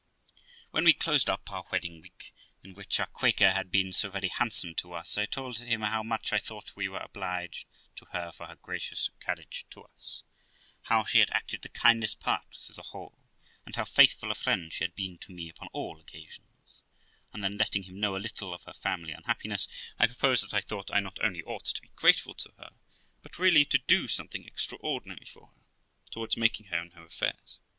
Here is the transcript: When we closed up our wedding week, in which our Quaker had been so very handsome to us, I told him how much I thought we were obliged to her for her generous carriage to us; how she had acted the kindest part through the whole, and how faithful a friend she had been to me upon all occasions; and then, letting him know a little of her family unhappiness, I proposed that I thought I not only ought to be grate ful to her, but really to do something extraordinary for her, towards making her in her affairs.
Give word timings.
When 0.71 0.83
we 0.83 0.93
closed 0.95 1.29
up 1.29 1.51
our 1.51 1.63
wedding 1.71 2.01
week, 2.01 2.33
in 2.63 2.73
which 2.73 2.99
our 2.99 3.05
Quaker 3.05 3.51
had 3.51 3.69
been 3.69 3.93
so 3.93 4.09
very 4.09 4.29
handsome 4.29 4.73
to 4.77 4.93
us, 4.93 5.15
I 5.15 5.27
told 5.27 5.59
him 5.59 5.81
how 5.81 6.01
much 6.01 6.33
I 6.33 6.39
thought 6.39 6.75
we 6.75 6.87
were 6.89 6.97
obliged 6.97 7.67
to 7.97 8.05
her 8.05 8.31
for 8.31 8.47
her 8.47 8.55
generous 8.65 9.11
carriage 9.19 9.63
to 9.69 9.83
us; 9.83 10.23
how 10.85 11.03
she 11.03 11.19
had 11.19 11.29
acted 11.29 11.61
the 11.61 11.69
kindest 11.69 12.19
part 12.19 12.45
through 12.65 12.73
the 12.77 12.81
whole, 12.81 13.15
and 13.63 13.75
how 13.75 13.85
faithful 13.85 14.31
a 14.31 14.33
friend 14.33 14.73
she 14.73 14.83
had 14.83 14.95
been 14.95 15.19
to 15.19 15.31
me 15.31 15.49
upon 15.49 15.67
all 15.71 15.99
occasions; 15.99 16.81
and 17.31 17.43
then, 17.43 17.57
letting 17.59 17.83
him 17.83 17.99
know 17.99 18.15
a 18.15 18.17
little 18.17 18.55
of 18.55 18.63
her 18.63 18.73
family 18.73 19.11
unhappiness, 19.13 19.67
I 19.99 20.07
proposed 20.07 20.43
that 20.43 20.53
I 20.55 20.61
thought 20.61 20.89
I 20.91 20.99
not 20.99 21.23
only 21.23 21.43
ought 21.43 21.65
to 21.65 21.81
be 21.83 21.89
grate 21.95 22.15
ful 22.21 22.33
to 22.33 22.51
her, 22.57 22.71
but 23.21 23.37
really 23.37 23.65
to 23.65 23.77
do 23.77 24.07
something 24.07 24.47
extraordinary 24.47 25.25
for 25.27 25.49
her, 25.49 25.61
towards 26.09 26.37
making 26.37 26.69
her 26.69 26.81
in 26.81 26.89
her 26.93 27.05
affairs. 27.05 27.59